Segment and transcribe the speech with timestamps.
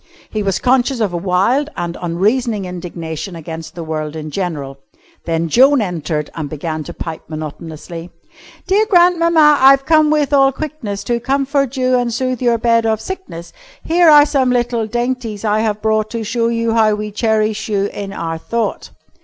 [0.31, 4.79] He was conscious of a wild and unreasoning indignation against the world in general.
[5.25, 8.09] Then Joan entered and began to pipe monotonously:
[8.65, 12.99] "Dear grandmamma, I've come with all quickness To comfort you and sooth your bed of
[12.99, 13.53] sickness,
[13.83, 17.85] Here are some little dainties I have brought To show you how we cherish you
[17.93, 18.89] in our thought."